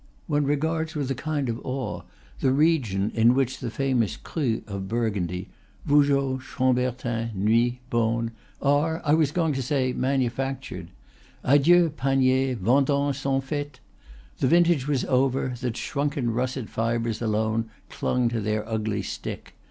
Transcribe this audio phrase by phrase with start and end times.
[0.25, 2.01] One regards with a kind of awe
[2.39, 5.49] the region in which the famous crus of Burgundy
[5.87, 8.31] (Yougeot, Chambertin, Nuits, Beaune)
[8.63, 10.87] are, I was going to say, manufactured.
[11.43, 13.79] Adieu, paniers; vendanges sont faites!
[14.39, 19.53] The vintage was over; the shrunken russet fibres alone clung to their ugly stick.